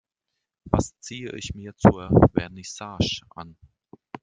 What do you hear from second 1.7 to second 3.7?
zur Vernissage an?